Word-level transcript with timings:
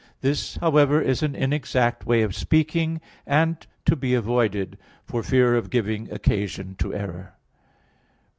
This, 0.21 0.55
however, 0.55 0.99
is 0.99 1.21
an 1.21 1.35
inexact 1.35 2.07
way 2.07 2.23
of 2.23 2.33
speaking, 2.33 2.99
and 3.27 3.63
to 3.85 3.95
be 3.95 4.15
avoided, 4.15 4.79
for 5.05 5.21
fear 5.21 5.53
of 5.55 5.69
giving 5.69 6.11
occasion 6.11 6.73
to 6.79 6.91
error. 6.91 7.35